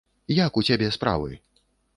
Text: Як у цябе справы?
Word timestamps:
Як 0.37 0.57
у 0.61 0.63
цябе 0.69 0.89
справы? 0.97 1.31